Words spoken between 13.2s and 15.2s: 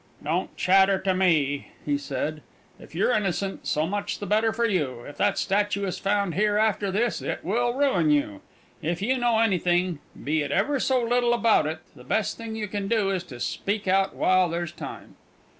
to speak out while there's time."